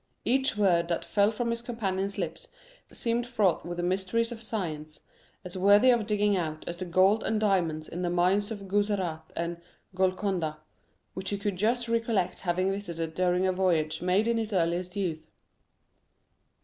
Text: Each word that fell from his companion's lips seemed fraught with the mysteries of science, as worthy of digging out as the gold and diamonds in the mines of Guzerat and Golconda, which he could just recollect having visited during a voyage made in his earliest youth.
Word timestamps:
Each 0.25 0.57
word 0.57 0.87
that 0.87 1.05
fell 1.05 1.29
from 1.29 1.51
his 1.51 1.61
companion's 1.61 2.17
lips 2.17 2.47
seemed 2.91 3.27
fraught 3.27 3.63
with 3.67 3.77
the 3.77 3.83
mysteries 3.83 4.31
of 4.31 4.41
science, 4.41 5.01
as 5.45 5.55
worthy 5.55 5.91
of 5.91 6.07
digging 6.07 6.35
out 6.35 6.63
as 6.67 6.77
the 6.77 6.85
gold 6.85 7.21
and 7.23 7.39
diamonds 7.39 7.87
in 7.87 8.01
the 8.01 8.09
mines 8.09 8.49
of 8.49 8.67
Guzerat 8.67 9.31
and 9.35 9.61
Golconda, 9.93 10.57
which 11.13 11.29
he 11.29 11.37
could 11.37 11.55
just 11.57 11.87
recollect 11.87 12.39
having 12.39 12.71
visited 12.71 13.13
during 13.13 13.45
a 13.45 13.51
voyage 13.53 14.01
made 14.01 14.27
in 14.27 14.39
his 14.39 14.51
earliest 14.51 14.95
youth. 14.95 15.29